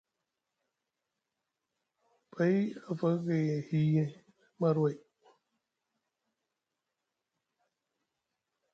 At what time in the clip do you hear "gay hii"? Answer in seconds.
3.25-4.01